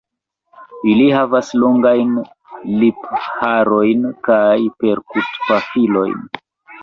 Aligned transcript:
Ili 0.91 1.03
havas 1.15 1.49
longajn 1.63 2.15
lipharojn 2.83 4.07
kaj 4.29 4.57
perkutpafilojn. 4.85 6.19